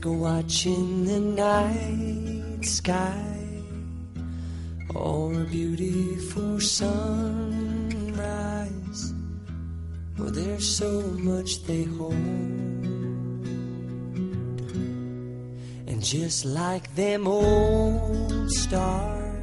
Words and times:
The 0.00 1.20
night 1.20 2.64
sky 2.64 3.36
or 4.94 5.32
beautiful 5.44 6.60
sunrise. 6.60 7.96
There's 10.18 10.76
so 10.76 11.02
much 11.18 11.64
they 11.64 11.84
hold. 11.84 12.12
And 15.86 16.02
just 16.02 16.44
like 16.44 16.94
them 16.94 17.26
old 17.26 18.50
stars, 18.50 19.36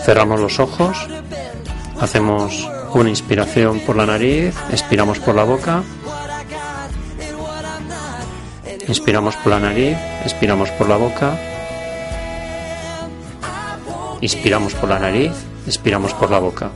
Cerramos 0.04 0.40
los 0.40 0.60
ojos, 0.60 0.98
hacemos 2.00 2.68
una 2.94 3.10
inspiración 3.10 3.80
por 3.82 3.96
la 3.96 4.06
nariz, 4.06 4.56
expiramos 4.72 5.20
por 5.20 5.36
la 5.36 5.44
boca, 5.44 5.84
inspiramos 8.88 9.36
por 9.38 9.52
la 9.52 9.60
nariz, 9.60 9.98
expiramos 10.24 10.70
por 10.72 10.88
la 10.88 10.98
boca, 10.98 11.38
inspiramos 14.22 14.74
por 14.74 14.90
la 14.90 15.00
nariz, 15.00 15.34
expiramos 15.68 16.14
por 16.14 16.32
la 16.32 16.40
boca. 16.40 16.72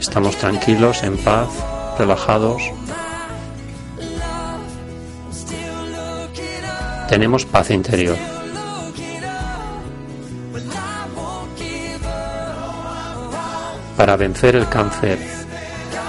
Estamos 0.00 0.36
tranquilos, 0.36 1.02
en 1.02 1.18
paz, 1.18 1.48
relajados. 1.98 2.62
Tenemos 7.08 7.44
paz 7.44 7.70
interior. 7.70 8.16
Para 13.96 14.16
vencer 14.16 14.56
el 14.56 14.68
cáncer 14.68 15.18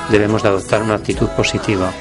debemos 0.09 0.44
de 0.44 0.50
adoptar 0.50 0.84
una 0.84 0.96
actitud 0.96 1.28
positiva. 1.30 1.91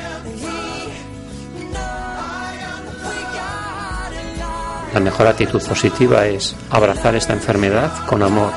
La 4.96 5.00
mejor 5.00 5.26
actitud 5.26 5.62
positiva 5.62 6.26
es 6.26 6.56
abrazar 6.70 7.14
esta 7.16 7.34
enfermedad 7.34 7.92
con 8.06 8.22
amor. 8.22 8.50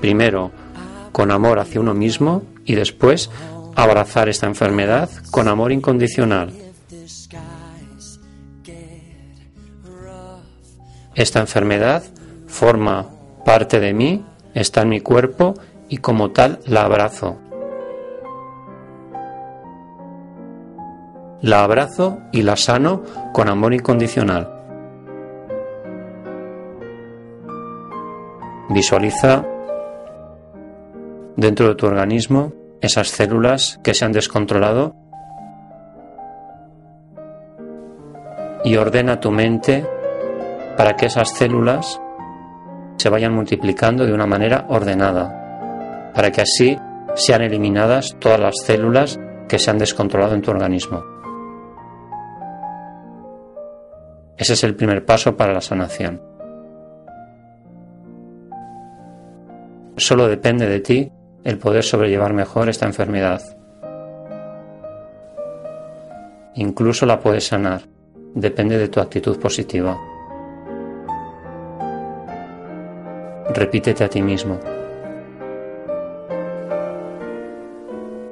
Primero, 0.00 0.52
con 1.10 1.32
amor 1.32 1.58
hacia 1.58 1.80
uno 1.80 1.94
mismo 1.94 2.44
y 2.64 2.76
después 2.76 3.28
abrazar 3.74 4.28
esta 4.28 4.46
enfermedad 4.46 5.10
con 5.32 5.48
amor 5.48 5.72
incondicional. 5.72 6.52
Esta 11.16 11.40
enfermedad 11.40 12.04
forma 12.46 13.10
parte 13.44 13.80
de 13.80 13.92
mí, 13.94 14.24
está 14.54 14.82
en 14.82 14.90
mi 14.90 15.00
cuerpo 15.00 15.54
y 15.88 15.96
como 15.96 16.30
tal 16.30 16.60
la 16.66 16.84
abrazo. 16.84 17.40
La 21.42 21.64
abrazo 21.64 22.20
y 22.30 22.42
la 22.42 22.54
sano 22.54 23.02
con 23.32 23.48
amor 23.48 23.74
incondicional. 23.74 24.48
Visualiza 28.68 29.44
dentro 31.36 31.66
de 31.66 31.74
tu 31.74 31.86
organismo 31.86 32.52
esas 32.80 33.08
células 33.08 33.80
que 33.82 33.92
se 33.92 34.04
han 34.04 34.12
descontrolado 34.12 34.94
y 38.64 38.76
ordena 38.76 39.18
tu 39.18 39.32
mente 39.32 39.84
para 40.76 40.94
que 40.94 41.06
esas 41.06 41.30
células 41.30 42.00
se 42.98 43.08
vayan 43.08 43.34
multiplicando 43.34 44.06
de 44.06 44.12
una 44.12 44.26
manera 44.26 44.66
ordenada, 44.68 46.12
para 46.14 46.30
que 46.30 46.42
así 46.42 46.78
sean 47.16 47.42
eliminadas 47.42 48.14
todas 48.20 48.38
las 48.38 48.60
células 48.62 49.18
que 49.48 49.58
se 49.58 49.72
han 49.72 49.78
descontrolado 49.78 50.36
en 50.36 50.42
tu 50.42 50.52
organismo. 50.52 51.11
Ese 54.42 54.54
es 54.54 54.64
el 54.64 54.74
primer 54.74 55.04
paso 55.04 55.36
para 55.36 55.52
la 55.52 55.60
sanación. 55.60 56.20
Solo 59.96 60.26
depende 60.26 60.66
de 60.66 60.80
ti 60.80 61.12
el 61.44 61.58
poder 61.58 61.84
sobrellevar 61.84 62.32
mejor 62.32 62.68
esta 62.68 62.86
enfermedad. 62.86 63.40
Incluso 66.56 67.06
la 67.06 67.20
puedes 67.20 67.46
sanar. 67.46 67.82
Depende 68.34 68.78
de 68.78 68.88
tu 68.88 68.98
actitud 68.98 69.38
positiva. 69.38 69.96
Repítete 73.54 74.02
a 74.02 74.08
ti 74.08 74.22
mismo. 74.22 74.58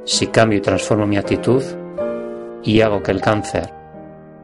Si 0.04 0.26
cambio 0.26 0.58
y 0.58 0.60
transformo 0.60 1.06
mi 1.06 1.18
actitud 1.18 1.62
y 2.64 2.80
hago 2.80 3.00
que 3.00 3.12
el 3.12 3.20
cáncer 3.20 3.79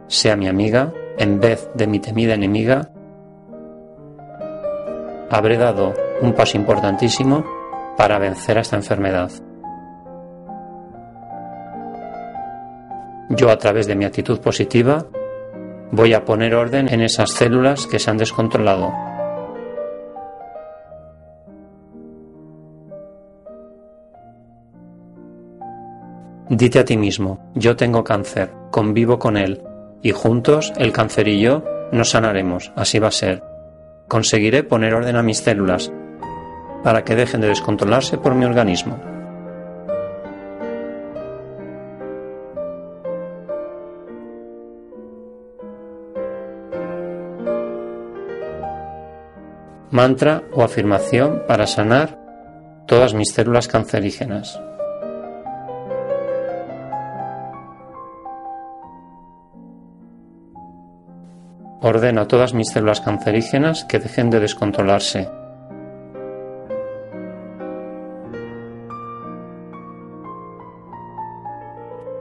sea 0.08 0.36
mi 0.36 0.48
amiga 0.48 0.92
en 1.18 1.40
vez 1.40 1.70
de 1.74 1.86
mi 1.86 1.98
temida 1.98 2.34
enemiga, 2.34 2.90
habré 5.30 5.56
dado 5.56 5.94
un 6.20 6.32
paso 6.32 6.56
importantísimo 6.56 7.44
para 7.96 8.18
vencer 8.18 8.58
a 8.58 8.60
esta 8.60 8.76
enfermedad. 8.76 9.30
Yo 13.30 13.50
a 13.50 13.58
través 13.58 13.86
de 13.86 13.96
mi 13.96 14.04
actitud 14.04 14.40
positiva 14.40 15.06
voy 15.90 16.14
a 16.14 16.24
poner 16.24 16.54
orden 16.54 16.88
en 16.92 17.00
esas 17.00 17.30
células 17.32 17.86
que 17.86 17.98
se 17.98 18.10
han 18.10 18.18
descontrolado. 18.18 18.92
Dite 26.48 26.78
a 26.78 26.84
ti 26.84 26.96
mismo, 26.96 27.50
yo 27.54 27.74
tengo 27.74 28.04
cáncer, 28.04 28.52
convivo 28.70 29.18
con 29.18 29.36
él, 29.36 29.65
y 30.02 30.12
juntos, 30.12 30.72
el 30.76 30.92
cáncer 30.92 31.28
y 31.28 31.40
yo, 31.40 31.64
nos 31.92 32.10
sanaremos, 32.10 32.72
así 32.76 32.98
va 32.98 33.08
a 33.08 33.12
ser. 33.12 33.42
Conseguiré 34.08 34.62
poner 34.62 34.94
orden 34.94 35.16
a 35.16 35.22
mis 35.22 35.38
células, 35.38 35.92
para 36.82 37.04
que 37.04 37.16
dejen 37.16 37.40
de 37.40 37.48
descontrolarse 37.48 38.18
por 38.18 38.34
mi 38.34 38.44
organismo. 38.44 38.98
Mantra 49.90 50.42
o 50.52 50.62
afirmación 50.62 51.42
para 51.48 51.66
sanar 51.66 52.18
todas 52.86 53.14
mis 53.14 53.32
células 53.32 53.66
cancerígenas. 53.66 54.60
Ordeno 61.80 62.22
a 62.22 62.28
todas 62.28 62.54
mis 62.54 62.70
células 62.70 63.00
cancerígenas 63.00 63.84
que 63.84 63.98
dejen 63.98 64.30
de 64.30 64.40
descontrolarse. 64.40 65.28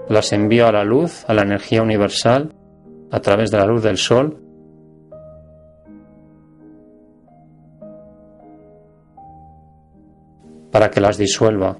Las 0.09 0.33
envío 0.33 0.67
a 0.67 0.71
la 0.71 0.83
luz, 0.83 1.25
a 1.27 1.33
la 1.33 1.41
energía 1.41 1.81
universal, 1.81 2.53
a 3.11 3.19
través 3.21 3.49
de 3.49 3.57
la 3.57 3.65
luz 3.65 3.81
del 3.81 3.97
sol, 3.97 4.41
para 10.71 10.91
que 10.91 10.99
las 10.99 11.17
disuelva. 11.17 11.77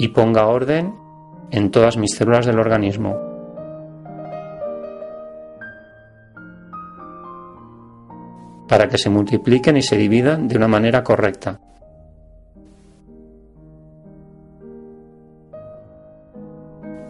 Y 0.00 0.08
ponga 0.08 0.46
orden 0.46 0.94
en 1.50 1.70
todas 1.70 1.98
mis 1.98 2.14
células 2.14 2.46
del 2.46 2.58
organismo. 2.58 3.30
para 8.66 8.86
que 8.86 8.98
se 8.98 9.10
multipliquen 9.10 9.76
y 9.78 9.82
se 9.82 9.96
dividan 9.96 10.46
de 10.46 10.56
una 10.56 10.68
manera 10.68 11.02
correcta. 11.02 11.58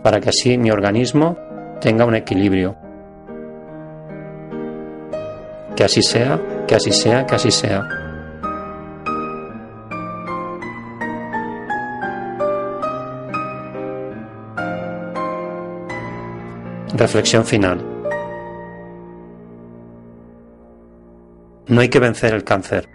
Para 0.03 0.21
que 0.21 0.31
así 0.31 0.57
mi 0.57 0.71
organismo 0.71 1.37
tenga 1.79 2.07
un 2.07 2.15
equilibrio. 2.15 2.77
Que 5.77 5.85
así 5.85 6.01
sea, 6.01 6.41
que 6.67 6.77
así 6.77 6.93
sea, 6.93 7.27
que 7.27 7.35
así 7.35 7.51
sea. 7.51 8.00
Reflexión 16.95 17.45
final. 17.45 17.87
No 21.69 21.81
hay 21.81 21.89
que 21.89 22.01
vencer 22.01 22.35
el 22.35 22.43
cáncer, 22.43 22.89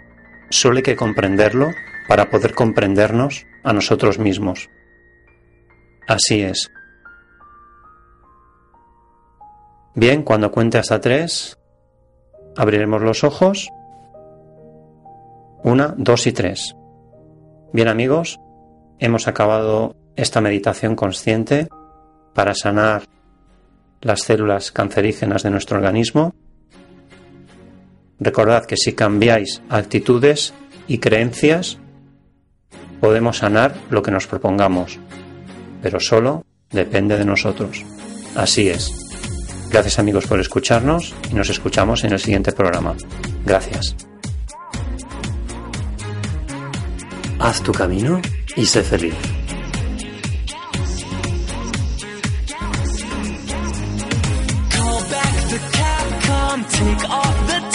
solo 0.50 0.78
hay 0.78 0.84
que 0.84 0.98
comprenderlo 0.98 1.68
para 2.10 2.30
poder 2.30 2.54
comprendernos 2.54 3.46
a 3.64 3.72
nosotros 3.72 4.20
mismos. 4.20 4.70
Así 6.08 6.42
es. 6.42 6.70
Bien, 9.96 10.24
cuando 10.24 10.52
cuente 10.52 10.78
hasta 10.78 11.00
tres, 11.00 11.58
abriremos 12.58 13.02
los 13.02 13.24
ojos. 13.24 13.70
Una, 15.64 15.96
dos 15.98 16.28
y 16.28 16.34
tres. 16.34 16.76
Bien 17.72 17.88
amigos, 17.88 18.40
hemos 19.00 19.30
acabado 19.30 19.96
esta 20.18 20.42
meditación 20.42 20.98
consciente 20.98 21.70
para 22.34 22.54
sanar 22.54 23.04
las 24.06 24.22
células 24.22 24.72
cancerígenas 24.72 25.42
de 25.42 25.50
nuestro 25.50 25.78
organismo. 25.78 26.36
Recordad 28.20 28.66
que 28.66 28.78
si 28.78 28.94
cambiáis 28.94 29.64
actitudes 29.68 30.54
y 30.88 31.00
creencias, 31.00 31.80
podemos 33.02 33.40
sanar 33.40 33.76
lo 33.90 34.04
que 34.04 34.12
nos 34.12 34.28
propongamos, 34.28 35.00
pero 35.82 36.00
solo 36.00 36.46
depende 36.70 37.18
de 37.18 37.26
nosotros. 37.26 37.84
Así 38.36 38.70
es. 38.70 38.94
Gracias 39.72 39.98
amigos 39.98 40.28
por 40.28 40.40
escucharnos 40.40 41.16
y 41.32 41.34
nos 41.34 41.50
escuchamos 41.50 42.04
en 42.04 42.14
el 42.14 42.20
siguiente 42.20 42.52
programa. 42.52 42.96
Gracias. 43.44 43.96
Haz 47.40 47.62
tu 47.64 47.72
camino 47.72 48.22
y 48.56 48.66
sé 48.66 48.84
feliz. 48.84 49.35
Take 56.64 57.10
off 57.10 57.48
the 57.48 57.75